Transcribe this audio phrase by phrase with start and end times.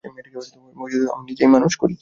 [0.03, 0.37] মেয়েটিকে
[1.11, 1.89] আমি নিজেই মানুষ করি।